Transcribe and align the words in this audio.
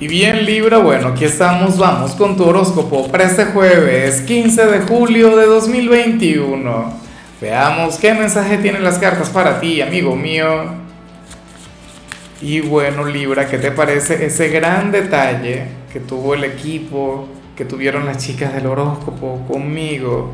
Y 0.00 0.06
bien 0.06 0.46
Libra, 0.46 0.78
bueno, 0.78 1.08
aquí 1.08 1.24
estamos, 1.24 1.76
vamos 1.76 2.12
con 2.12 2.36
tu 2.36 2.44
horóscopo 2.44 3.08
para 3.08 3.24
este 3.24 3.46
jueves 3.46 4.20
15 4.20 4.66
de 4.66 4.80
julio 4.82 5.36
de 5.36 5.46
2021. 5.46 6.92
Veamos 7.40 7.98
qué 7.98 8.14
mensaje 8.14 8.58
tienen 8.58 8.84
las 8.84 8.98
cartas 8.98 9.28
para 9.30 9.58
ti, 9.58 9.82
amigo 9.82 10.14
mío. 10.14 10.66
Y 12.40 12.60
bueno 12.60 13.06
Libra, 13.06 13.48
¿qué 13.48 13.58
te 13.58 13.72
parece 13.72 14.24
ese 14.24 14.50
gran 14.50 14.92
detalle 14.92 15.64
que 15.92 15.98
tuvo 15.98 16.34
el 16.34 16.44
equipo, 16.44 17.26
que 17.56 17.64
tuvieron 17.64 18.06
las 18.06 18.18
chicas 18.18 18.54
del 18.54 18.66
horóscopo 18.66 19.44
conmigo? 19.48 20.30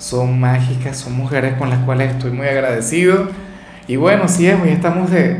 Son 0.00 0.40
mágicas, 0.40 0.96
son 0.96 1.12
mujeres 1.12 1.54
con 1.54 1.70
las 1.70 1.84
cuales 1.84 2.14
estoy 2.14 2.32
muy 2.32 2.48
agradecido. 2.48 3.28
Y 3.86 3.94
bueno, 3.94 4.26
sí, 4.26 4.48
hoy 4.48 4.70
estamos 4.70 5.12
de, 5.12 5.36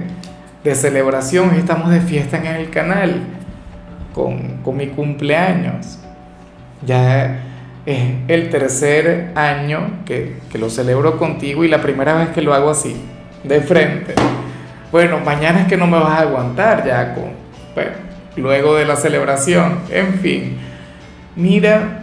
de 0.63 0.75
celebración, 0.77 1.51
hoy 1.51 1.59
estamos 1.59 1.91
de 1.91 2.01
fiesta 2.01 2.37
en 2.37 2.47
el 2.47 2.71
canal 2.71 3.38
con, 4.65 4.77
mi 4.77 4.89
cumpleaños. 4.89 5.99
Ya 6.85 7.41
es 7.87 8.03
el 8.29 8.51
tercer 8.51 9.33
año 9.35 10.01
que, 10.05 10.37
lo 10.59 10.69
celebro 10.69 11.19
contigo 11.19 11.65
y 11.65 11.69
la 11.69 11.81
primera 11.81 12.15
vez 12.15 12.29
que 12.31 12.43
lo 12.43 12.53
hago 12.53 12.71
así, 12.71 12.97
de 13.45 13.61
frente. 13.61 14.15
Bueno, 14.91 15.21
mañana 15.25 15.63
es 15.63 15.69
que 15.69 15.77
no 15.77 15.87
me 15.87 15.99
vas 15.99 16.19
a 16.19 16.23
aguantar 16.23 16.85
ya 16.85 17.15
con, 17.15 17.31
luego 18.37 18.75
de 18.75 18.85
la 18.85 18.97
celebración, 18.97 19.79
en 19.91 20.15
fin. 20.15 20.59
Mira, 21.37 22.03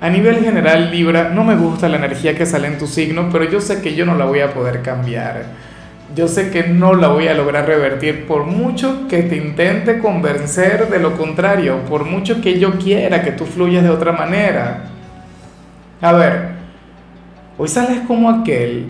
a 0.00 0.08
nivel 0.08 0.40
general 0.40 0.90
Libra, 0.90 1.30
no 1.30 1.44
me 1.44 1.56
gusta 1.56 1.88
la 1.88 1.96
energía 1.96 2.36
que 2.36 2.46
sale 2.46 2.68
en 2.68 2.78
tu 2.78 2.86
signo, 2.86 3.28
pero 3.30 3.44
yo 3.44 3.60
sé 3.60 3.82
que 3.82 3.94
yo 3.94 4.06
no 4.06 4.14
la 4.14 4.24
voy 4.24 4.40
a 4.40 4.54
poder 4.54 4.82
cambiar 4.82 5.67
yo 6.14 6.26
sé 6.26 6.50
que 6.50 6.64
no 6.64 6.94
la 6.94 7.08
voy 7.08 7.28
a 7.28 7.34
lograr 7.34 7.66
revertir 7.66 8.26
por 8.26 8.44
mucho 8.44 9.06
que 9.08 9.22
te 9.22 9.36
intente 9.36 9.98
convencer 9.98 10.88
de 10.88 10.98
lo 10.98 11.16
contrario, 11.16 11.80
por 11.88 12.04
mucho 12.04 12.40
que 12.40 12.58
yo 12.58 12.78
quiera 12.78 13.22
que 13.22 13.32
tú 13.32 13.44
fluyas 13.44 13.82
de 13.82 13.90
otra 13.90 14.12
manera. 14.12 14.84
A 16.00 16.12
ver, 16.12 16.50
hoy 17.58 17.68
sales 17.68 18.00
como 18.06 18.30
aquel 18.30 18.86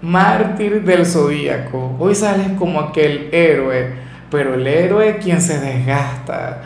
mártir 0.00 0.82
del 0.82 1.04
zodíaco, 1.06 1.96
hoy 1.98 2.14
sales 2.14 2.48
como 2.58 2.80
aquel 2.80 3.28
héroe, 3.32 3.90
pero 4.30 4.54
el 4.54 4.66
héroe 4.66 5.18
quien 5.18 5.40
se 5.40 5.60
desgasta, 5.60 6.62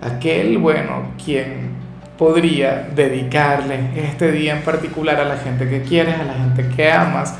aquel, 0.00 0.58
bueno, 0.58 1.12
quien 1.22 1.70
podría 2.16 2.88
dedicarle 2.94 3.78
este 3.96 4.32
día 4.32 4.56
en 4.56 4.62
particular 4.62 5.20
a 5.20 5.24
la 5.24 5.36
gente 5.36 5.68
que 5.68 5.82
quieres, 5.82 6.16
a 6.18 6.24
la 6.24 6.34
gente 6.34 6.68
que 6.74 6.90
amas, 6.90 7.34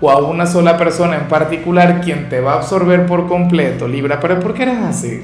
o 0.00 0.10
a 0.10 0.18
una 0.18 0.46
sola 0.46 0.76
persona 0.76 1.16
en 1.16 1.28
particular 1.28 2.00
quien 2.00 2.28
te 2.28 2.40
va 2.40 2.52
a 2.52 2.56
absorber 2.56 3.06
por 3.06 3.26
completo, 3.28 3.88
Libra, 3.88 4.20
pero 4.20 4.40
¿por 4.40 4.54
qué 4.54 4.64
eres 4.64 4.78
así? 4.78 5.22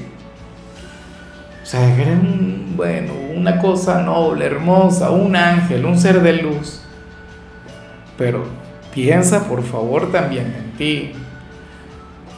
O 1.61 1.65
sea, 1.65 1.93
eres 1.95 2.17
bueno, 2.75 3.13
una 3.35 3.59
cosa 3.59 4.01
noble, 4.01 4.45
hermosa, 4.45 5.11
un 5.11 5.35
ángel, 5.35 5.85
un 5.85 5.97
ser 5.97 6.21
de 6.21 6.33
luz. 6.33 6.81
Pero 8.17 8.45
piensa 8.93 9.47
por 9.47 9.63
favor 9.63 10.11
también 10.11 10.53
en 10.57 10.71
ti. 10.77 11.11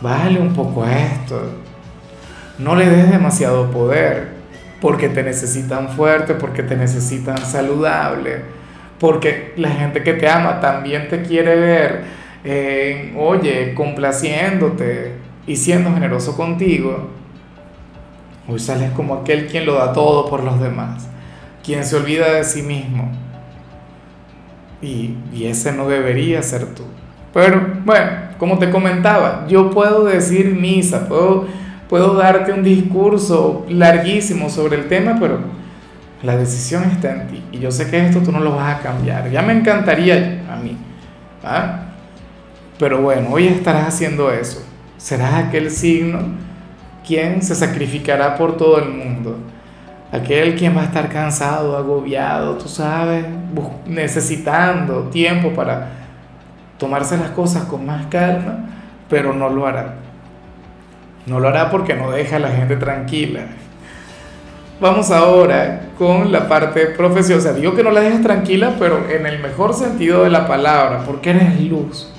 Bájale 0.01 0.39
un 0.39 0.53
poco 0.53 0.83
a 0.83 0.97
esto. 0.97 1.41
No 2.59 2.75
le 2.75 2.89
des 2.89 3.09
demasiado 3.09 3.71
poder, 3.71 4.29
porque 4.79 5.09
te 5.09 5.23
necesitan 5.23 5.89
fuerte, 5.89 6.35
porque 6.35 6.63
te 6.63 6.75
necesitan 6.75 7.37
saludable, 7.37 8.41
porque 8.99 9.53
la 9.57 9.69
gente 9.69 10.03
que 10.03 10.13
te 10.13 10.29
ama 10.29 10.59
también 10.59 11.09
te 11.09 11.23
quiere 11.23 11.55
ver 11.55 12.24
oye, 13.17 13.73
complaciéndote 13.73 15.15
y 15.47 15.55
siendo 15.55 15.93
generoso 15.93 16.35
contigo, 16.35 17.09
hoy 18.47 18.59
sales 18.59 18.91
como 18.91 19.15
aquel 19.15 19.47
quien 19.47 19.65
lo 19.65 19.75
da 19.75 19.93
todo 19.93 20.29
por 20.29 20.43
los 20.43 20.59
demás, 20.59 21.07
quien 21.63 21.83
se 21.83 21.95
olvida 21.95 22.33
de 22.33 22.43
sí 22.43 22.61
mismo. 22.61 23.11
Y, 24.81 25.15
y 25.33 25.45
ese 25.45 25.71
no 25.71 25.87
debería 25.87 26.43
ser 26.43 26.65
tú. 26.75 26.83
Pero 27.33 27.79
bueno, 27.83 28.11
como 28.37 28.59
te 28.59 28.69
comentaba, 28.69 29.45
yo 29.47 29.71
puedo 29.71 30.05
decir 30.05 30.55
misa, 30.55 31.07
puedo, 31.07 31.47
puedo 31.89 32.13
darte 32.13 32.53
un 32.53 32.63
discurso 32.63 33.65
larguísimo 33.67 34.49
sobre 34.49 34.77
el 34.77 34.87
tema, 34.87 35.17
pero 35.19 35.39
la 36.21 36.37
decisión 36.37 36.83
está 36.83 37.11
en 37.11 37.27
ti. 37.27 37.43
Y 37.51 37.59
yo 37.59 37.71
sé 37.71 37.89
que 37.89 38.05
esto 38.05 38.19
tú 38.19 38.31
no 38.31 38.39
lo 38.39 38.55
vas 38.55 38.75
a 38.75 38.79
cambiar. 38.81 39.29
Ya 39.31 39.41
me 39.41 39.53
encantaría 39.53 40.43
a 40.51 40.55
mí. 40.57 40.77
¿ah? 41.43 41.84
Pero 42.77 43.01
bueno, 43.01 43.29
hoy 43.31 43.47
estarás 43.47 43.87
haciendo 43.87 44.31
eso. 44.31 44.61
Serás 44.97 45.35
aquel 45.35 45.71
signo 45.71 46.19
quien 47.05 47.41
se 47.41 47.55
sacrificará 47.55 48.35
por 48.35 48.57
todo 48.57 48.79
el 48.79 48.89
mundo. 48.89 49.37
Aquel 50.11 50.55
quien 50.55 50.75
va 50.75 50.81
a 50.81 50.85
estar 50.85 51.09
cansado, 51.09 51.77
agobiado, 51.77 52.57
tú 52.57 52.67
sabes, 52.67 53.25
necesitando 53.85 55.03
tiempo 55.03 55.51
para 55.51 55.89
tomarse 56.77 57.17
las 57.17 57.29
cosas 57.29 57.63
con 57.63 57.85
más 57.85 58.07
calma, 58.07 58.65
pero 59.09 59.33
no 59.33 59.49
lo 59.49 59.65
hará. 59.65 59.95
No 61.25 61.39
lo 61.39 61.47
hará 61.47 61.71
porque 61.71 61.95
no 61.95 62.11
deja 62.11 62.35
a 62.35 62.39
la 62.39 62.49
gente 62.49 62.75
tranquila. 62.75 63.41
Vamos 64.81 65.11
ahora 65.11 65.87
con 65.97 66.31
la 66.31 66.49
parte 66.49 66.87
profesional. 66.87 67.55
O 67.55 67.59
digo 67.59 67.73
que 67.73 67.83
no 67.83 67.91
la 67.91 68.01
dejes 68.01 68.21
tranquila, 68.21 68.75
pero 68.77 69.09
en 69.09 69.25
el 69.25 69.39
mejor 69.39 69.73
sentido 69.73 70.23
de 70.23 70.29
la 70.29 70.45
palabra, 70.45 71.03
porque 71.05 71.29
eres 71.29 71.61
luz 71.61 72.11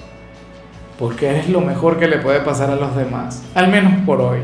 porque 0.99 1.29
eres 1.29 1.49
lo 1.49 1.61
mejor 1.61 1.99
que 1.99 2.09
le 2.09 2.19
puede 2.19 2.41
pasar 2.41 2.71
a 2.71 2.77
los 2.77 2.97
demás, 2.97 3.43
al 3.55 3.69
menos 3.69 3.93
por 4.05 4.21
hoy. 4.21 4.41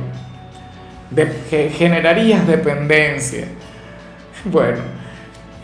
De, 1.10 1.26
generarías 1.70 2.46
dependencia. 2.46 3.46
Bueno, 4.44 4.78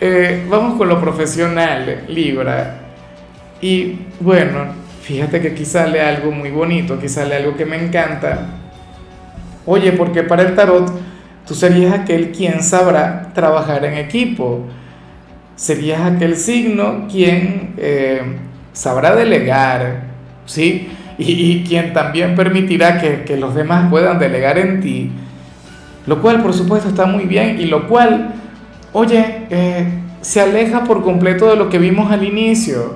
eh, 0.01 0.47
vamos 0.49 0.79
con 0.79 0.89
lo 0.89 1.01
profesional, 1.01 2.05
Libra. 2.09 2.79
Y 3.61 3.99
bueno, 4.21 4.67
fíjate 5.03 5.41
que 5.41 5.49
aquí 5.49 5.65
sale 5.65 6.01
algo 6.01 6.31
muy 6.31 6.51
bonito, 6.51 6.95
aquí 6.95 7.09
sale 7.09 7.35
algo 7.35 7.57
que 7.57 7.67
me 7.67 7.77
encanta. 7.77 8.47
Oye, 9.67 9.91
porque 9.93 10.23
para 10.23 10.43
el 10.43 10.55
tarot 10.55 10.93
tú 11.45 11.55
serías 11.57 11.93
aquel 11.93 12.31
quien 12.31 12.63
sabrá 12.63 13.33
trabajar 13.35 13.85
en 13.85 13.95
equipo. 13.95 14.65
Serías 15.57 16.03
aquel 16.03 16.37
signo 16.37 17.09
quien 17.11 17.75
eh, 17.79 18.23
sabrá 18.73 19.17
delegar, 19.17 20.08
¿sí? 20.49 20.89
Y, 21.19 21.65
quien 21.65 21.93
también 21.93 22.35
permitirá 22.35 23.01
que, 23.01 23.37
los 23.37 23.55
demás 23.55 23.89
puedan 23.91 24.19
delegar 24.19 24.59
en 24.59 24.81
ti, 24.81 25.11
lo 26.07 26.23
cual 26.23 26.43
por 26.43 26.55
supuesto 26.55 26.89
está 26.89 27.07
muy 27.07 27.25
bien 27.25 27.61
y 27.61 27.67
lo 27.67 27.87
cual, 27.89 28.35
oye, 28.93 29.47
eh, 29.51 29.87
se 30.21 30.41
aleja 30.41 30.85
por 30.85 31.03
completo 31.03 31.49
de 31.49 31.57
lo 31.57 31.69
que 31.69 31.79
vimos 31.79 32.11
al 32.11 32.25
inicio. 32.25 32.95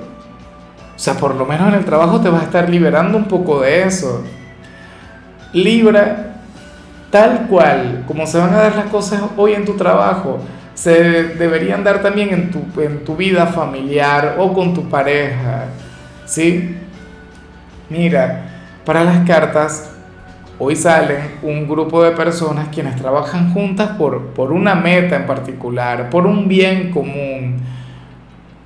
O 0.95 0.99
sea, 0.99 1.15
por 1.15 1.35
lo 1.35 1.45
menos 1.45 1.67
en 1.69 1.75
el 1.75 1.85
trabajo 1.85 2.21
te 2.21 2.29
vas 2.29 2.41
a 2.41 2.45
estar 2.45 2.69
liberando 2.69 3.17
un 3.17 3.25
poco 3.25 3.61
de 3.61 3.83
eso. 3.83 4.23
Libra, 5.51 6.37
tal 7.11 7.47
cual, 7.47 8.03
como 8.07 8.25
se 8.25 8.37
van 8.37 8.53
a 8.53 8.57
dar 8.57 8.75
las 8.75 8.85
cosas 8.85 9.21
hoy 9.35 9.53
en 9.53 9.65
tu 9.65 9.73
trabajo, 9.73 10.39
se 10.73 11.23
deberían 11.35 11.83
dar 11.83 12.01
también 12.01 12.29
en 12.33 12.51
tu, 12.51 12.81
en 12.81 13.03
tu 13.03 13.15
vida 13.15 13.47
familiar 13.47 14.37
o 14.39 14.53
con 14.53 14.73
tu 14.73 14.89
pareja, 14.89 15.65
¿sí? 16.25 16.77
Mira, 17.89 18.45
para 18.85 19.03
las 19.03 19.27
cartas, 19.27 19.91
hoy 20.57 20.75
salen 20.75 21.19
un 21.41 21.67
grupo 21.67 22.03
de 22.03 22.11
personas 22.11 22.69
quienes 22.69 22.95
trabajan 22.95 23.53
juntas 23.53 23.89
por, 23.97 24.27
por 24.27 24.51
una 24.51 24.75
meta 24.75 25.15
en 25.15 25.25
particular, 25.25 26.09
por 26.09 26.25
un 26.25 26.47
bien 26.47 26.91
común. 26.91 27.57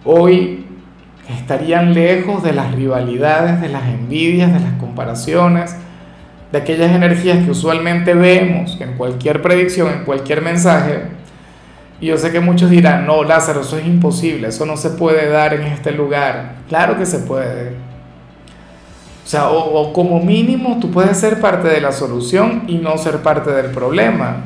Hoy 0.06 0.66
estarían 1.30 1.94
lejos 1.94 2.44
de 2.44 2.54
las 2.54 2.74
rivalidades, 2.74 3.60
de 3.60 3.70
las 3.70 3.86
envidias, 3.88 4.54
de 4.54 4.60
las 4.60 4.74
comparaciones, 4.74 5.76
de 6.52 6.58
aquellas 6.58 6.92
energías 6.92 7.44
que 7.44 7.52
usualmente 7.52 8.14
vemos 8.14 8.80
en 8.80 8.94
cualquier 8.94 9.42
predicción, 9.42 9.92
en 9.92 10.06
cualquier 10.06 10.42
mensaje. 10.42 11.02
Y 12.00 12.08
yo 12.08 12.18
sé 12.18 12.32
que 12.32 12.40
muchos 12.40 12.70
dirán, 12.70 13.06
no, 13.06 13.24
Lázaro, 13.24 13.62
eso 13.62 13.78
es 13.78 13.86
imposible, 13.86 14.50
eso 14.50 14.66
no 14.66 14.78
se 14.78 14.92
puede 14.92 15.28
dar 15.30 15.56
en 15.56 15.64
este 15.64 15.92
lugar. 15.92 16.58
Claro 16.70 16.98
que 16.98 17.06
se 17.06 17.20
puede. 17.20 17.87
O 19.34 19.92
como 19.94 20.20
mínimo 20.22 20.78
tú 20.80 20.90
puedes 20.92 21.18
ser 21.18 21.42
parte 21.42 21.68
de 21.68 21.82
la 21.82 21.92
solución 21.92 22.64
y 22.68 22.76
no 22.78 22.98
ser 22.98 23.18
parte 23.18 23.52
del 23.52 23.72
problema. 23.72 24.38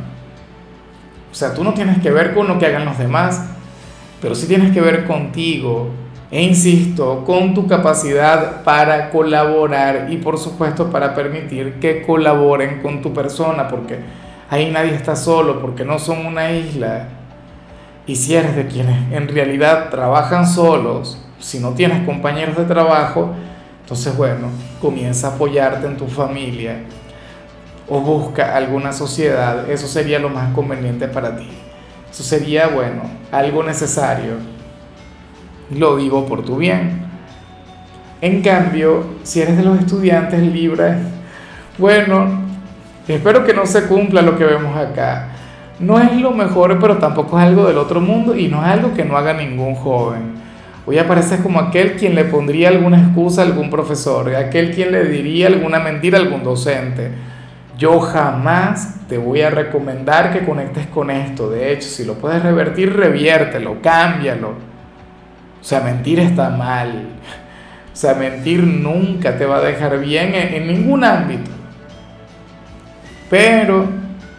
O 1.32 1.36
sea, 1.36 1.54
tú 1.54 1.64
no 1.64 1.74
tienes 1.74 2.02
que 2.02 2.12
ver 2.12 2.34
con 2.34 2.48
lo 2.48 2.58
que 2.58 2.66
hagan 2.66 2.86
los 2.86 2.98
demás, 2.98 3.46
pero 4.22 4.34
sí 4.34 4.48
tienes 4.48 4.74
que 4.74 4.82
ver 4.82 5.06
contigo. 5.06 5.90
E 6.32 6.42
insisto, 6.42 7.24
con 7.26 7.54
tu 7.54 7.68
capacidad 7.68 8.64
para 8.64 9.10
colaborar 9.10 10.08
y 10.10 10.18
por 10.18 10.38
supuesto 10.38 10.90
para 10.90 11.14
permitir 11.14 11.80
que 11.80 12.02
colaboren 12.04 12.82
con 12.82 13.02
tu 13.02 13.14
persona, 13.14 13.68
porque 13.68 14.00
ahí 14.50 14.72
nadie 14.72 14.96
está 14.96 15.16
solo, 15.16 15.62
porque 15.62 15.86
no 15.86 16.00
son 16.00 16.26
una 16.26 16.52
isla. 16.52 17.10
Y 18.08 18.16
si 18.16 18.36
eres 18.36 18.56
de 18.56 18.66
quienes 18.66 19.12
en 19.12 19.28
realidad 19.28 19.90
trabajan 19.90 20.48
solos, 20.48 21.24
si 21.40 21.60
no 21.60 21.72
tienes 21.72 22.06
compañeros 22.06 22.58
de 22.58 22.66
trabajo, 22.66 23.32
entonces, 23.82 24.16
bueno, 24.16 24.48
comienza 24.82 25.28
a 25.28 25.36
apoyarte 25.36 25.86
en 25.88 25.98
tu 25.98 26.08
familia. 26.08 26.84
o 27.90 28.00
busca 28.00 28.56
alguna 28.56 28.94
sociedad, 28.94 29.70
eso 29.70 29.86
sería 29.86 30.18
lo 30.18 30.30
más 30.30 30.54
conveniente 30.54 31.10
para 31.10 31.36
ti. 31.36 31.50
Eso 32.10 32.24
sería, 32.24 32.68
bueno, 32.68 33.02
algo 33.32 33.64
necesario. 33.64 34.36
Lo 35.72 35.98
digo 35.98 36.26
por 36.26 36.46
tu 36.46 36.56
bien. 36.56 37.06
En 38.22 38.42
cambio, 38.42 39.06
si 39.24 39.42
eres 39.42 39.58
de 39.58 39.64
los 39.64 39.80
estudiantes 39.80 40.42
libres, 40.42 40.96
bueno, 41.78 42.28
espero 43.08 43.44
que 43.44 43.54
no 43.54 43.66
se 43.66 43.88
cumpla 43.88 44.22
lo 44.22 44.38
que 44.38 44.46
vemos 44.46 44.78
acá. 44.78 45.30
No 45.80 46.00
es 46.00 46.16
lo 46.16 46.32
mejor, 46.32 46.80
pero 46.80 46.98
tampoco 46.98 47.40
es 47.40 47.46
algo 47.46 47.66
del 47.66 47.78
otro 47.78 48.00
mundo 48.00 48.36
y 48.36 48.48
no 48.48 48.62
es 48.64 48.72
algo 48.72 48.94
que 48.94 49.04
no 49.04 49.18
haga 49.18 49.34
ningún 49.34 49.76
joven. 49.76 50.41
Hoy 50.92 51.00
apareces 51.00 51.40
como 51.40 51.60
aquel 51.60 51.94
quien 51.94 52.16
le 52.16 52.26
pondría 52.26 52.68
alguna 52.68 53.00
excusa 53.00 53.42
a 53.42 53.46
algún 53.46 53.70
profesor, 53.70 54.36
aquel 54.36 54.76
quien 54.76 54.92
le 54.92 55.06
diría 55.06 55.48
alguna 55.48 55.80
mentira 55.80 56.18
a 56.18 56.22
algún 56.22 56.44
docente 56.44 57.12
yo 57.82 58.00
jamás 58.00 59.08
te 59.10 59.18
voy 59.18 59.42
a 59.42 59.50
recomendar 59.50 60.32
que 60.32 60.46
conectes 60.46 60.86
con 60.86 61.10
esto. 61.10 61.50
De 61.50 61.74
hecho, 61.74 61.90
si 61.90 62.06
lo 62.06 62.14
puedes 62.14 62.44
revertir, 62.44 62.96
reviértelo, 62.96 63.82
cámbialo. 63.82 64.50
O 64.50 65.64
sea, 65.64 65.80
mentir 65.80 66.20
está 66.20 66.52
mal. 66.52 67.08
O 67.92 67.96
sea, 67.96 68.14
mentir 68.14 68.60
nunca 68.64 69.36
te 69.36 69.48
va 69.48 69.58
a 69.58 69.62
dejar 69.62 70.00
bien 70.00 70.36
en, 70.36 70.68
ningún 70.68 71.04
ámbito. 71.04 71.50
Pero 73.32 73.88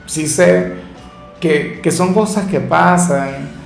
sí 0.07 0.29
sé 0.29 0.75
que, 1.41 1.81
que 1.83 1.91
son 1.91 2.15
cosas 2.15 2.47
que 2.47 2.61
pasan. 2.61 3.62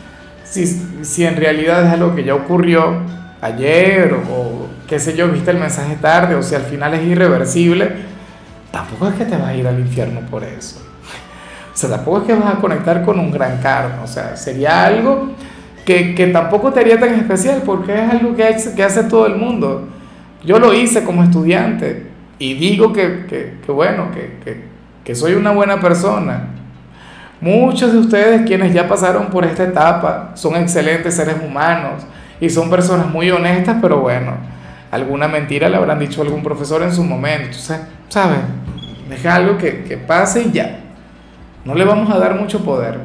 Si, 0.48 0.66
si, 1.02 1.25
en 1.25 1.37
realidad 1.37 1.84
es 1.84 1.93
algo 1.93 2.14
que 2.14 2.25
ya 2.25 2.34
ocurrió 2.34 3.00
ayer 3.40 4.14
o, 4.14 4.32
o 4.32 4.69
qué 4.87 4.98
sé 4.98 5.16
yo, 5.16 5.28
viste 5.28 5.50
el 5.50 5.58
mensaje 5.58 5.96
tarde 5.96 6.34
o 6.34 6.43
si 6.43 6.54
al 6.54 6.62
final 6.62 6.94
es 6.94 7.04
irreversible, 7.04 7.90
tampoco 8.70 9.08
es 9.08 9.14
que 9.16 9.25
te 9.25 9.37
vas 9.37 9.48
a 9.48 9.54
ir 9.54 9.66
al 9.66 9.78
infierno 9.78 10.20
por 10.31 10.44
eso. 10.44 10.81
O 11.75 11.76
sea, 11.76 11.90
tampoco 11.90 12.20
es 12.20 12.25
que 12.25 12.34
vas 12.34 12.54
a 12.54 12.58
conectar 12.58 13.04
con 13.04 13.19
un 13.19 13.31
gran 13.31 13.58
karma. 13.58 14.02
O 14.02 14.06
sea, 14.06 14.37
sería 14.37 14.84
algo 14.84 15.31
que, 15.84 16.14
que 16.14 16.28
tampoco 16.28 16.72
te 16.72 16.81
haría 16.81 16.99
tan 16.99 17.14
especial 17.14 17.62
porque 17.66 17.94
es 17.94 18.10
algo 18.10 18.34
que 18.34 18.44
hace, 18.44 18.75
que 18.75 18.82
hace 18.82 19.04
todo 19.04 19.26
el 19.26 19.37
mundo. 19.37 19.88
Yo 20.42 20.58
lo 20.58 20.72
hice 20.72 21.04
como 21.04 21.22
estudiante 21.22 22.06
y 22.38 22.54
digo 22.54 22.92
que, 22.92 23.26
que, 23.26 23.58
que 23.64 23.72
bueno, 23.72 24.10
que, 24.12 24.64
que 25.04 25.14
soy 25.14 25.34
una 25.34 25.52
buena 25.52 25.78
persona. 25.81 26.55
Muchos 27.40 27.92
de 27.92 27.98
ustedes 27.98 28.46
quienes 28.46 28.72
ya 28.72 28.88
pasaron 28.88 29.26
por 29.26 29.44
esta 29.44 29.64
etapa 29.64 30.30
son 30.34 30.56
excelentes 30.56 31.14
seres 31.14 31.36
humanos 31.46 32.02
y 32.40 32.48
son 32.48 32.70
personas 32.70 33.08
muy 33.08 33.30
honestas, 33.30 33.76
pero 33.80 34.00
bueno, 34.00 34.32
alguna 34.90 35.28
mentira 35.28 35.68
le 35.68 35.76
habrán 35.76 35.98
dicho 35.98 36.22
algún 36.22 36.42
profesor 36.42 36.82
en 36.82 36.92
su 36.92 37.04
momento. 37.04 37.44
Entonces, 37.44 37.80
¿sabes? 38.08 38.38
Deja 39.08 39.34
algo 39.34 39.58
que, 39.58 39.84
que 39.84 39.96
pase 39.96 40.42
y 40.42 40.52
ya. 40.52 40.80
No 41.64 41.74
le 41.74 41.84
vamos 41.84 42.10
a 42.10 42.18
dar 42.18 42.34
mucho 42.40 42.64
poder. 42.64 42.98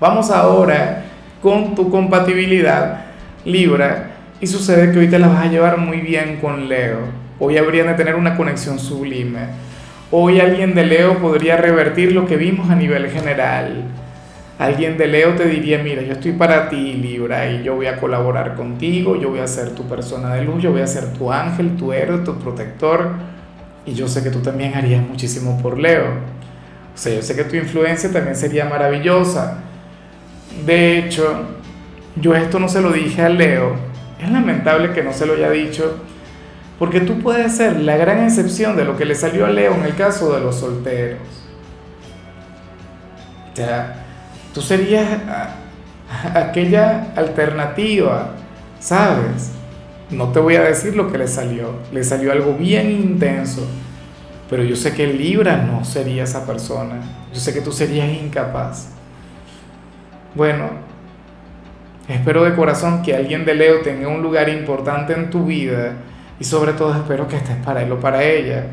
Vamos 0.00 0.30
ahora 0.30 1.04
con 1.40 1.74
tu 1.74 1.90
compatibilidad 1.90 3.04
Libra 3.44 4.10
y 4.40 4.46
sucede 4.46 4.90
que 4.90 4.98
hoy 4.98 5.08
te 5.08 5.18
la 5.18 5.28
vas 5.28 5.44
a 5.44 5.48
llevar 5.48 5.78
muy 5.78 5.98
bien 5.98 6.38
con 6.40 6.68
Leo. 6.68 6.98
Hoy 7.38 7.58
habrían 7.58 7.86
de 7.86 7.94
tener 7.94 8.14
una 8.14 8.36
conexión 8.36 8.78
sublime. 8.78 9.40
Hoy 10.10 10.40
alguien 10.40 10.74
de 10.74 10.84
Leo 10.86 11.18
podría 11.18 11.56
revertir 11.56 12.12
lo 12.12 12.26
que 12.26 12.36
vimos 12.36 12.70
a 12.70 12.76
nivel 12.76 13.08
general. 13.10 13.84
Alguien 14.58 14.96
de 14.96 15.08
Leo 15.08 15.34
te 15.34 15.46
diría, 15.46 15.78
mira, 15.82 16.02
yo 16.02 16.12
estoy 16.12 16.32
para 16.32 16.68
ti, 16.68 16.94
Libra, 16.94 17.50
y 17.50 17.64
yo 17.64 17.74
voy 17.74 17.86
a 17.86 17.96
colaborar 17.96 18.54
contigo, 18.54 19.20
yo 19.20 19.30
voy 19.30 19.40
a 19.40 19.46
ser 19.46 19.70
tu 19.74 19.88
persona 19.88 20.34
de 20.34 20.44
luz, 20.44 20.62
yo 20.62 20.70
voy 20.70 20.82
a 20.82 20.86
ser 20.86 21.12
tu 21.12 21.32
ángel, 21.32 21.76
tu 21.76 21.92
héroe, 21.92 22.18
tu 22.18 22.38
protector 22.38 23.10
y 23.86 23.94
yo 23.94 24.08
sé 24.08 24.22
que 24.22 24.30
tú 24.30 24.40
también 24.40 24.74
harías 24.74 25.06
muchísimo 25.06 25.60
por 25.60 25.78
Leo. 25.78 26.04
O 26.94 26.96
sea, 26.96 27.14
yo 27.14 27.22
sé 27.22 27.34
que 27.36 27.44
tu 27.44 27.56
influencia 27.56 28.10
también 28.10 28.36
sería 28.36 28.64
maravillosa. 28.64 29.58
De 30.64 30.98
hecho, 30.98 31.44
yo 32.16 32.34
esto 32.34 32.58
no 32.58 32.68
se 32.68 32.80
lo 32.80 32.92
dije 32.92 33.22
a 33.22 33.28
Leo. 33.28 33.74
Es 34.22 34.30
lamentable 34.30 34.92
que 34.92 35.02
no 35.02 35.12
se 35.12 35.26
lo 35.26 35.34
haya 35.34 35.50
dicho. 35.50 35.98
Porque 36.78 37.00
tú 37.00 37.20
puedes 37.20 37.56
ser 37.56 37.80
la 37.80 37.96
gran 37.96 38.24
excepción 38.24 38.76
de 38.76 38.84
lo 38.84 38.96
que 38.96 39.04
le 39.04 39.14
salió 39.14 39.46
a 39.46 39.50
Leo 39.50 39.74
en 39.74 39.84
el 39.84 39.94
caso 39.94 40.34
de 40.34 40.40
los 40.40 40.56
solteros. 40.56 41.20
O 43.52 43.56
sea, 43.56 44.04
tú 44.52 44.60
serías 44.60 45.06
aquella 46.34 47.12
alternativa, 47.14 48.32
¿sabes? 48.80 49.52
No 50.10 50.28
te 50.32 50.40
voy 50.40 50.56
a 50.56 50.62
decir 50.62 50.96
lo 50.96 51.10
que 51.10 51.18
le 51.18 51.28
salió, 51.28 51.76
le 51.92 52.02
salió 52.02 52.32
algo 52.32 52.54
bien 52.54 52.90
intenso, 52.90 53.66
pero 54.50 54.62
yo 54.64 54.76
sé 54.76 54.92
que 54.92 55.06
Libra 55.06 55.56
no 55.56 55.84
sería 55.84 56.24
esa 56.24 56.44
persona, 56.44 56.96
yo 57.32 57.40
sé 57.40 57.54
que 57.54 57.60
tú 57.60 57.72
serías 57.72 58.08
incapaz. 58.08 58.88
Bueno, 60.34 60.70
espero 62.08 62.44
de 62.44 62.54
corazón 62.54 63.02
que 63.02 63.14
alguien 63.14 63.44
de 63.44 63.54
Leo 63.54 63.80
tenga 63.82 64.08
un 64.08 64.20
lugar 64.20 64.48
importante 64.48 65.14
en 65.14 65.30
tu 65.30 65.46
vida 65.46 65.94
y 66.38 66.44
sobre 66.44 66.72
todo 66.72 66.94
espero 66.94 67.28
que 67.28 67.36
estés 67.36 67.56
para 67.64 67.82
él 67.82 67.92
o 67.92 68.00
para 68.00 68.22
ella. 68.22 68.66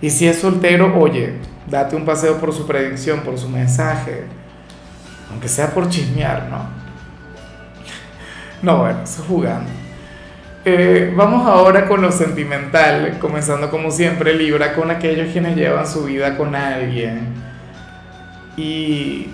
Y 0.00 0.10
si 0.10 0.26
es 0.26 0.40
soltero, 0.40 0.98
oye, 0.98 1.34
date 1.66 1.96
un 1.96 2.04
paseo 2.04 2.38
por 2.38 2.52
su 2.52 2.66
predicción, 2.66 3.20
por 3.20 3.38
su 3.38 3.48
mensaje, 3.48 4.24
aunque 5.30 5.48
sea 5.48 5.72
por 5.72 5.88
chismear, 5.88 6.48
¿no? 6.48 6.86
No, 8.62 8.78
bueno, 8.78 9.02
eso 9.04 9.24
jugando. 9.26 9.70
Eh, 10.64 11.12
vamos 11.14 11.46
ahora 11.46 11.86
con 11.86 12.02
lo 12.02 12.10
sentimental, 12.10 13.18
comenzando 13.20 13.70
como 13.70 13.90
siempre 13.90 14.34
Libra 14.34 14.74
con 14.74 14.90
aquellos 14.90 15.32
quienes 15.32 15.56
llevan 15.56 15.86
su 15.86 16.04
vida 16.04 16.36
con 16.36 16.54
alguien. 16.54 17.28
Y, 18.56 19.28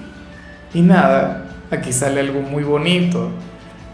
y 0.75 0.82
nada, 0.82 1.44
aquí 1.70 1.92
sale 1.92 2.20
algo 2.20 2.40
muy 2.40 2.64
bonito, 2.64 3.30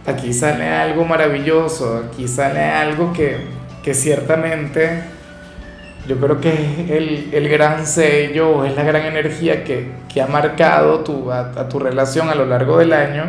aquí 0.07 0.33
sale 0.33 0.69
algo 0.69 1.05
maravilloso, 1.05 2.05
aquí 2.09 2.27
sale 2.27 2.61
algo 2.61 3.13
que, 3.13 3.58
que 3.83 3.95
ciertamente 3.95 5.03
yo 6.07 6.17
creo 6.17 6.41
que 6.41 6.53
es 6.53 6.91
el, 6.91 7.29
el, 7.33 7.49
gran 7.49 7.87
sello, 7.87 8.65
es 8.65 8.75
la 8.75 8.83
gran 8.83 9.05
energía 9.05 9.65
que, 9.65 9.91
que 10.09 10.23
ha 10.23 10.27
marcado 10.27 11.01
tu, 11.01 11.31
a, 11.31 11.69
tu 11.69 11.79
relación 11.79 12.31
a 12.31 12.35
lo 12.35 12.47
largo 12.47 12.79
del 12.79 12.93
año 12.93 13.25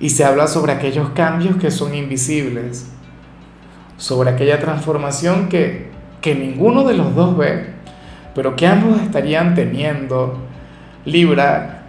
y 0.00 0.10
se 0.10 0.24
habla 0.24 0.48
sobre 0.48 0.72
aquellos 0.72 1.10
cambios 1.10 1.56
que 1.56 1.70
son 1.70 1.94
invisibles 1.94 2.92
sobre 4.02 4.30
aquella 4.30 4.58
transformación 4.58 5.48
que, 5.48 5.86
que 6.20 6.34
ninguno 6.34 6.82
de 6.82 6.94
los 6.94 7.14
dos 7.14 7.36
ve, 7.36 7.66
pero 8.34 8.56
que 8.56 8.66
ambos 8.66 9.00
estarían 9.00 9.54
teniendo 9.54 10.38
Libra. 11.04 11.84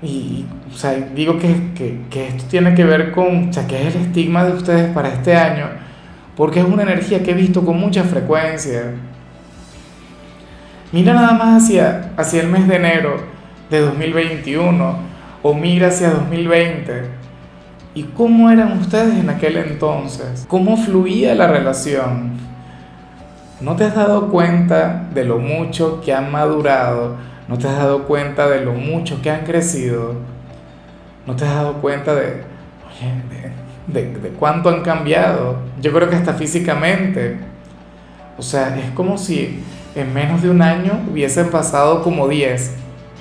Y 0.00 0.44
o 0.72 1.14
digo 1.14 1.40
que, 1.40 1.72
que, 1.74 2.02
que, 2.08 2.28
esto 2.28 2.44
tiene 2.48 2.74
que 2.74 2.84
ver 2.84 3.10
con, 3.10 3.48
o 3.48 3.52
sea, 3.52 3.66
que 3.66 3.88
es 3.88 3.96
el 3.96 4.02
estigma 4.02 4.44
de 4.44 4.52
ustedes 4.52 4.92
para 4.92 5.08
este 5.08 5.34
año, 5.34 5.66
porque 6.36 6.60
es 6.60 6.66
una 6.66 6.82
energía 6.82 7.22
que 7.22 7.32
he 7.32 7.34
visto 7.34 7.64
con 7.64 7.78
mucha 7.78 8.04
frecuencia. 8.04 8.92
Mira 10.92 11.14
nada 11.14 11.32
más 11.32 11.64
hacia, 11.64 12.12
hacia 12.16 12.42
el 12.42 12.48
mes 12.48 12.68
de 12.68 12.76
enero 12.76 13.16
de 13.70 13.80
2021 13.80 14.96
o 15.42 15.54
mira 15.54 15.88
hacia 15.88 16.10
2020 16.10 17.26
¿Y 17.96 18.02
cómo 18.02 18.50
eran 18.50 18.72
ustedes 18.72 19.14
en 19.14 19.30
aquel 19.30 19.56
entonces? 19.56 20.44
¿Cómo 20.48 20.76
fluía 20.76 21.34
la 21.34 21.46
relación? 21.46 22.32
¿No 23.62 23.74
te 23.74 23.84
has 23.84 23.94
dado 23.94 24.28
cuenta 24.28 25.08
de 25.14 25.24
lo 25.24 25.38
mucho 25.38 26.02
que 26.02 26.12
han 26.12 26.30
madurado? 26.30 27.16
¿No 27.48 27.56
te 27.56 27.66
has 27.66 27.78
dado 27.78 28.02
cuenta 28.02 28.48
de 28.48 28.60
lo 28.60 28.74
mucho 28.74 29.22
que 29.22 29.30
han 29.30 29.44
crecido? 29.44 30.12
¿No 31.26 31.36
te 31.36 31.46
has 31.46 31.54
dado 31.54 31.80
cuenta 31.80 32.14
de, 32.14 32.44
de, 33.00 33.52
de, 33.86 34.32
cuánto 34.38 34.68
han 34.68 34.82
cambiado? 34.82 35.58
Yo 35.80 35.92
creo 35.92 36.08
que 36.08 36.16
hasta 36.16 36.34
físicamente. 36.34 37.36
O 38.38 38.42
sea, 38.42 38.76
es 38.76 38.90
como 38.90 39.16
si 39.18 39.62
en 39.94 40.12
menos 40.12 40.42
de 40.42 40.50
un 40.50 40.60
año 40.62 41.00
hubiesen 41.10 41.50
pasado 41.50 42.02
como 42.02 42.28
10 42.28 42.74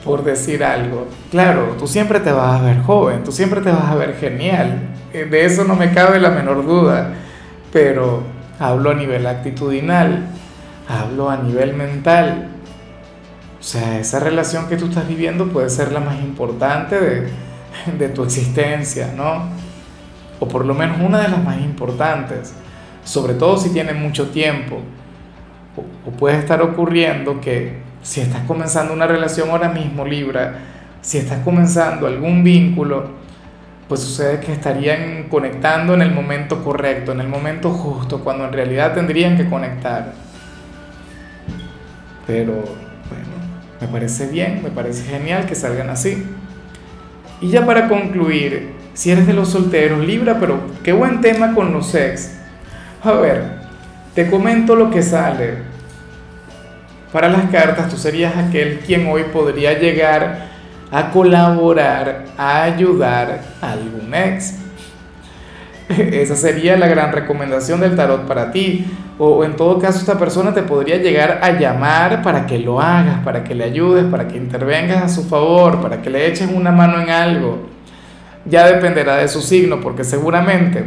por 0.04 0.24
decir 0.24 0.64
algo. 0.64 1.08
Claro, 1.32 1.76
tú 1.80 1.88
siempre 1.88 2.20
te 2.20 2.32
vas 2.32 2.60
a 2.60 2.64
ver 2.64 2.82
joven, 2.82 3.24
tú 3.24 3.32
siempre 3.32 3.62
te 3.62 3.72
vas 3.72 3.86
a 3.86 3.96
ver 3.96 4.16
genial, 4.16 4.80
eh, 5.14 5.26
de 5.26 5.46
eso 5.46 5.64
no 5.64 5.76
me 5.76 5.92
cabe 5.94 6.20
la 6.20 6.30
menor 6.30 6.66
duda, 6.66 7.14
pero 7.72 8.22
hablo 8.60 8.92
a 8.92 8.94
nivel 8.94 9.26
actitudinal, 9.26 10.28
hablo 10.88 11.30
a 11.30 11.38
nivel 11.38 11.74
mental. 11.74 12.50
O 13.60 13.64
sea, 13.64 14.00
esa 14.00 14.20
relación 14.20 14.68
que 14.68 14.78
tú 14.78 14.86
estás 14.86 15.08
viviendo 15.08 15.48
puede 15.48 15.70
ser 15.70 15.92
la 15.92 16.02
más 16.02 16.20
importante 16.20 17.00
de, 17.00 17.30
de 17.98 18.10
tu 18.10 18.24
existencia, 18.24 19.12
¿no? 19.16 19.50
O 20.40 20.48
por 20.48 20.66
lo 20.66 20.74
menos 20.74 20.98
una 21.00 21.22
de 21.22 21.30
las 21.30 21.44
más 21.44 21.60
importantes, 21.62 22.54
sobre 23.04 23.34
todo 23.34 23.58
si 23.58 23.70
tienes 23.70 23.96
mucho 23.96 24.30
tiempo. 24.30 24.80
O, 25.78 26.10
o 26.10 26.12
puede 26.12 26.38
estar 26.38 26.62
ocurriendo 26.62 27.40
que 27.42 27.78
si 28.02 28.22
estás 28.22 28.44
comenzando 28.46 28.94
una 28.94 29.08
relación 29.08 29.50
ahora 29.50 29.70
mismo, 29.70 30.06
Libra, 30.06 30.60
si 31.02 31.18
estás 31.18 31.44
comenzando 31.44 32.08
algún 32.08 32.44
vínculo, 32.44 33.10
pues 33.88 34.02
sucede 34.02 34.40
que 34.40 34.52
estarían 34.52 35.28
conectando 35.30 35.94
en 35.94 36.02
el 36.02 36.12
momento 36.12 36.64
correcto, 36.64 37.12
en 37.12 37.20
el 37.20 37.28
momento 37.28 37.70
justo, 37.72 38.24
cuando 38.24 38.46
en 38.46 38.54
realidad 38.54 38.94
tendrían 38.94 39.38
que 39.38 39.48
conectar. 39.48 40.14
Pero, 42.26 42.64
me 43.80 43.88
parece 43.88 44.28
bien, 44.28 44.62
me 44.64 44.72
parece 44.72 45.04
genial 45.04 45.46
que 45.46 45.54
salgan 45.54 45.90
así. 45.90 46.26
Y 47.42 47.50
ya 47.50 47.66
para 47.66 47.88
concluir, 47.88 48.74
si 48.96 49.12
eres 49.12 49.28
de 49.28 49.34
los 49.34 49.50
solteros, 49.50 50.00
Libra, 50.00 50.38
pero 50.40 50.58
qué 50.82 50.94
buen 50.94 51.20
tema 51.20 51.54
con 51.54 51.74
los 51.74 51.94
ex. 51.94 52.38
A 53.04 53.12
ver, 53.12 53.44
te 54.16 54.30
comento 54.32 54.74
lo 54.76 54.90
que 54.90 55.04
sale. 55.04 55.56
Para 57.12 57.28
las 57.28 57.50
cartas, 57.52 57.90
tú 57.90 57.98
serías 57.98 58.36
aquel 58.38 58.80
quien 58.80 59.08
hoy 59.08 59.24
podría 59.34 59.78
llegar 59.78 60.48
a 60.92 61.12
colaborar, 61.12 62.24
a 62.38 62.64
ayudar 62.64 63.42
a 63.62 63.74
algún 63.74 64.14
ex. 64.14 64.56
Esa 65.90 66.38
sería 66.38 66.78
la 66.78 66.88
gran 66.88 67.12
recomendación 67.12 67.82
del 67.82 67.98
tarot 67.98 68.26
para 68.26 68.50
ti. 68.52 68.86
O 69.18 69.44
en 69.44 69.58
todo 69.58 69.78
caso 69.78 70.00
esta 70.00 70.18
persona 70.18 70.54
te 70.54 70.64
podría 70.64 70.98
llegar 70.98 71.40
a 71.42 71.52
llamar 71.52 72.22
para 72.22 72.46
que 72.46 72.60
lo 72.60 72.80
hagas, 72.80 73.20
para 73.26 73.44
que 73.44 73.56
le 73.56 73.66
ayudes, 73.66 74.06
para 74.06 74.26
que 74.30 74.38
intervengas 74.38 75.04
a 75.04 75.10
su 75.10 75.28
favor, 75.28 75.82
para 75.82 76.02
que 76.02 76.10
le 76.10 76.28
eches 76.28 76.50
una 76.50 76.72
mano 76.72 77.02
en 77.02 77.10
algo. 77.10 77.75
Ya 78.46 78.68
dependerá 78.68 79.18
de 79.18 79.28
su 79.28 79.42
signo, 79.42 79.82
porque 79.82 80.04
seguramente 80.04 80.84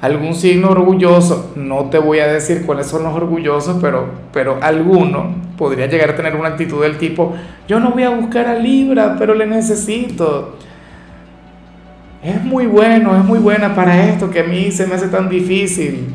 algún 0.00 0.34
signo 0.34 0.70
orgulloso, 0.70 1.52
no 1.56 1.90
te 1.90 1.98
voy 1.98 2.20
a 2.20 2.26
decir 2.26 2.64
cuáles 2.64 2.86
son 2.86 3.02
los 3.02 3.14
orgullosos, 3.14 3.78
pero, 3.80 4.06
pero 4.32 4.58
alguno 4.62 5.34
podría 5.58 5.86
llegar 5.86 6.10
a 6.10 6.16
tener 6.16 6.36
una 6.36 6.48
actitud 6.48 6.82
del 6.82 6.96
tipo, 6.96 7.34
yo 7.68 7.80
no 7.80 7.90
voy 7.90 8.04
a 8.04 8.10
buscar 8.10 8.46
a 8.46 8.54
Libra, 8.54 9.16
pero 9.18 9.34
le 9.34 9.46
necesito 9.46 10.56
es 12.22 12.42
muy 12.42 12.66
bueno, 12.66 13.16
es 13.16 13.24
muy 13.24 13.38
buena 13.38 13.74
para 13.74 14.04
esto 14.06 14.30
que 14.30 14.40
a 14.40 14.44
mí 14.44 14.70
se 14.70 14.86
me 14.86 14.94
hace 14.94 15.08
tan 15.08 15.28
difícil. 15.28 16.14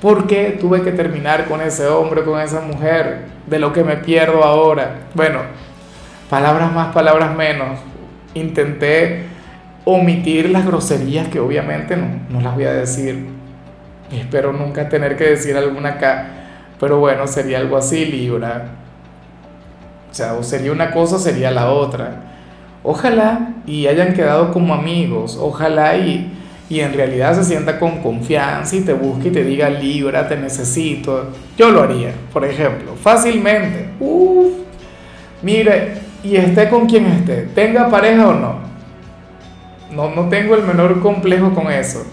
¿Por 0.00 0.26
qué 0.26 0.58
tuve 0.60 0.82
que 0.82 0.90
terminar 0.90 1.46
con 1.46 1.60
ese 1.60 1.86
hombre, 1.86 2.24
con 2.24 2.40
esa 2.40 2.60
mujer? 2.60 3.26
De 3.46 3.58
lo 3.58 3.72
que 3.72 3.84
me 3.84 3.96
pierdo 3.96 4.42
ahora. 4.42 5.02
Bueno, 5.14 5.40
palabras 6.28 6.72
más, 6.72 6.92
palabras 6.92 7.36
menos. 7.36 7.78
Intenté 8.34 9.26
omitir 9.84 10.50
las 10.50 10.66
groserías 10.66 11.28
que 11.28 11.40
obviamente 11.40 11.96
no, 11.96 12.06
no 12.30 12.40
las 12.40 12.54
voy 12.54 12.64
a 12.64 12.72
decir. 12.72 13.26
Espero 14.12 14.52
nunca 14.52 14.88
tener 14.88 15.16
que 15.16 15.24
decir 15.24 15.56
alguna 15.56 15.90
acá. 15.90 16.28
Pero 16.80 16.98
bueno, 16.98 17.26
sería 17.26 17.58
algo 17.58 17.76
así, 17.76 18.04
Libra. 18.04 18.66
O 20.10 20.14
sea, 20.14 20.42
sería 20.42 20.72
una 20.72 20.90
cosa, 20.90 21.18
sería 21.18 21.50
la 21.50 21.70
otra. 21.70 22.22
Ojalá 22.82 23.54
y 23.66 23.86
hayan 23.86 24.12
quedado 24.12 24.52
como 24.52 24.74
amigos, 24.74 25.38
ojalá 25.40 25.96
y, 25.96 26.30
y 26.68 26.80
en 26.80 26.92
realidad 26.92 27.34
se 27.34 27.42
sienta 27.42 27.78
con 27.78 28.02
confianza 28.02 28.76
y 28.76 28.82
te 28.82 28.92
busque 28.92 29.28
y 29.28 29.32
te 29.32 29.42
diga, 29.42 29.70
Libra, 29.70 30.28
te 30.28 30.36
necesito. 30.36 31.30
Yo 31.56 31.70
lo 31.70 31.82
haría, 31.82 32.12
por 32.32 32.44
ejemplo, 32.44 32.94
fácilmente. 32.94 33.88
Uf, 33.98 34.52
mire, 35.42 35.94
y 36.22 36.36
esté 36.36 36.68
con 36.68 36.86
quien 36.86 37.06
esté, 37.06 37.48
tenga 37.54 37.88
pareja 37.88 38.28
o 38.28 38.34
no. 38.34 38.63
No, 39.94 40.14
no 40.14 40.28
tengo 40.28 40.54
el 40.54 40.64
menor 40.64 41.00
complejo 41.00 41.54
con 41.54 41.70
eso, 41.70 42.04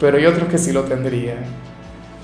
pero 0.00 0.16
hay 0.16 0.26
otros 0.26 0.48
que 0.48 0.58
sí 0.58 0.72
lo 0.72 0.84
tendrían. 0.84 1.38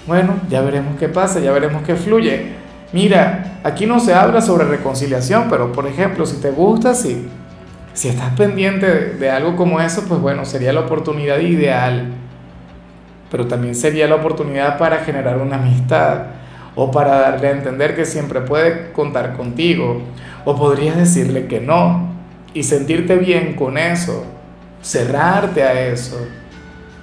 Bueno, 0.07 0.35
ya 0.49 0.61
veremos 0.61 0.99
qué 0.99 1.09
pasa, 1.09 1.40
ya 1.40 1.52
veremos 1.52 1.83
qué 1.83 1.95
fluye. 1.95 2.52
Mira, 2.93 3.61
aquí 3.64 3.87
no 3.87 4.00
se 4.00 4.14
habla 4.14 4.40
sobre 4.40 4.64
reconciliación, 4.64 5.47
pero 5.49 5.73
por 5.73 5.87
ejemplo, 5.87 6.26
si 6.26 6.37
te 6.40 6.50
gusta, 6.50 6.95
sí 6.95 7.28
si 7.95 8.09
estás 8.09 8.35
pendiente 8.35 8.87
de, 8.87 9.31
algo 9.31 9.54
como 9.54 9.81
eso, 9.81 10.04
pues 10.07 10.21
bueno, 10.21 10.45
sería 10.45 10.73
la 10.73 10.81
oportunidad 10.81 11.38
ideal. 11.38 12.09
Pero 13.31 13.47
también 13.47 13.75
sería 13.76 14.09
la 14.09 14.16
oportunidad 14.16 14.78
para 14.78 14.99
generar 14.99 15.38
una 15.38 15.57
amistad 15.57 16.26
o 16.75 16.90
para 16.90 17.21
darle 17.21 17.49
a 17.49 17.52
entender 17.52 17.95
que 17.95 18.04
siempre 18.04 18.40
puede 18.40 18.90
contar 18.93 19.35
contigo. 19.35 20.02
O 20.45 20.57
podrías 20.57 20.97
decirle 20.97 21.47
que 21.47 21.61
no 21.61 22.12
y 22.52 22.64
sentirte 22.64 23.16
bien 23.16 23.54
con 23.54 23.78
eso, 23.78 24.26
cerrarte 24.85 25.62
a 25.62 25.88
eso. 25.88 26.17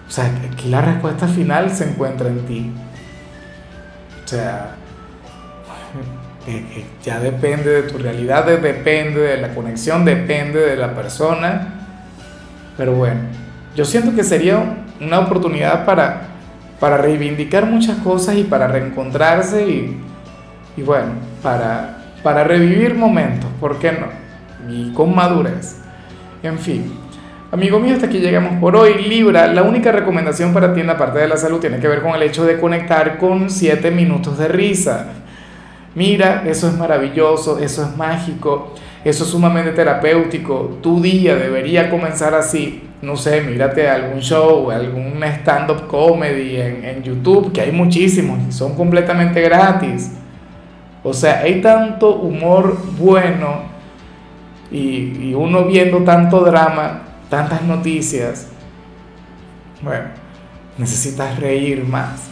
O 0.08 0.12
sea, 0.12 0.32
aquí 0.52 0.70
la 0.70 0.82
respuesta 0.82 1.28
final 1.28 1.72
se 1.72 1.90
encuentra 1.90 2.30
en 2.30 2.46
ti. 2.46 2.72
O 4.24 4.28
sea, 4.28 4.76
ya 7.04 7.20
depende 7.20 7.70
de 7.70 7.84
tu 7.84 7.98
realidad, 7.98 8.46
depende 8.46 9.22
de 9.22 9.38
la 9.38 9.54
conexión, 9.54 10.06
depende 10.06 10.60
de 10.60 10.76
la 10.76 10.94
persona. 10.94 11.74
Pero 12.78 12.94
bueno, 12.94 13.22
yo 13.76 13.84
siento 13.84 14.16
que 14.16 14.24
sería 14.24 14.86
una 15.00 15.20
oportunidad 15.20 15.86
para, 15.86 16.22
para 16.80 16.98
reivindicar 16.98 17.66
muchas 17.66 17.98
cosas 17.98 18.36
y 18.36 18.44
para 18.44 18.68
reencontrarse 18.68 19.68
y, 19.68 20.02
y 20.78 20.82
bueno, 20.84 21.14
para, 21.42 21.98
para 22.24 22.44
revivir 22.44 22.94
momentos, 22.96 23.50
¿por 23.60 23.80
qué 23.80 23.92
no? 23.92 24.08
Y 24.72 24.94
con 24.94 25.14
madurez. 25.16 25.78
En 26.44 26.58
fin, 26.58 27.01
amigo 27.52 27.80
mío, 27.80 27.94
hasta 27.94 28.08
aquí 28.08 28.20
llegamos 28.20 28.60
por 28.60 28.76
hoy. 28.76 29.04
Libra, 29.04 29.48
la 29.48 29.64
única 29.64 29.92
recomendación 29.92 30.54
para 30.54 30.74
ti 30.74 30.82
en 30.82 30.88
la 30.88 30.98
parte 30.98 31.20
de 31.20 31.28
la 31.28 31.38
salud 31.38 31.60
tiene 31.60 31.80
que 31.80 31.88
ver 31.88 32.02
con 32.02 32.16
el 32.16 32.24
hecho 32.24 32.46
de 32.46 32.60
conectar 32.60 33.18
con 33.18 33.50
7 33.50 33.92
minutos 33.92 34.38
de 34.38 34.48
risa 34.48 35.22
Mira, 35.94 36.44
eso 36.48 36.70
es 36.70 36.78
maravilloso, 36.78 37.60
eso 37.60 37.84
es 37.84 37.98
mágico, 37.98 38.74
eso 39.04 39.26
es 39.26 39.30
sumamente 39.30 39.72
terapéutico. 39.72 40.78
Tu 40.82 41.02
día 41.02 41.36
debería 41.36 41.90
comenzar 41.90 42.34
así. 42.34 42.84
No 43.02 43.18
sé, 43.18 43.42
mírate 43.42 43.90
algún 43.90 44.22
show, 44.22 44.72
algún 44.72 45.22
stand-up 45.22 45.88
comedy 45.88 46.62
en, 46.62 47.04
YouTube, 47.04 47.52
que 47.52 47.62
hay 47.62 47.72
muchísimos 47.72 48.40
y 48.48 48.52
son 48.54 48.76
completamente 48.76 49.42
gratis. 49.42 50.12
O 51.04 51.14
sea, 51.14 51.40
hay 51.40 51.62
tanto 51.62 52.16
humor 52.16 52.78
bueno 52.98 53.64
y, 54.72 55.30
y 55.30 55.34
uno 55.34 55.66
viendo 55.66 56.04
tanto 56.04 56.42
drama, 56.42 57.02
tantas 57.32 57.64
noticias. 57.64 58.46
Bueno, 59.82 60.10
necesitas 60.78 61.40
reír 61.40 61.86
más. 61.86 62.28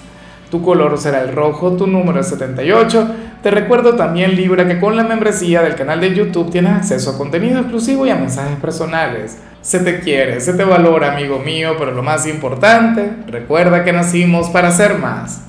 Tu 0.52 0.62
color 0.62 0.98
será 0.98 1.22
el 1.22 1.34
rojo, 1.34 1.78
tu 1.78 1.88
número 1.88 2.20
es 2.20 2.28
78. 2.28 3.16
Te 3.42 3.50
recuerdo 3.50 3.96
también, 3.96 4.36
Libra, 4.36 4.68
que 4.68 4.80
con 4.80 4.98
la 4.98 5.04
membresía 5.04 5.62
del 5.62 5.76
canal 5.76 6.02
de 6.02 6.14
YouTube 6.14 6.52
tienes 6.52 6.74
acceso 6.74 7.12
a 7.12 7.18
contenido 7.18 7.60
exclusivo 7.60 8.06
y 8.06 8.10
a 8.10 8.16
mensajes 8.16 8.58
personales. 8.58 9.38
Se 9.62 9.80
te 9.80 10.02
quiere, 10.02 10.42
se 10.42 10.54
te 10.54 10.66
valora, 10.66 11.14
amigo 11.14 11.40
mío, 11.40 11.76
pero 11.80 11.92
lo 11.92 12.04
más 12.04 12.28
importante, 12.28 13.10
recuerda 13.28 13.86
que 13.86 13.94
nacimos 13.94 14.50
para 14.50 14.72
ser 14.72 14.98
más. 14.98 15.49